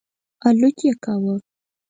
الوت 0.47 0.77
یې 0.85 0.93
کاوه. 1.03 1.35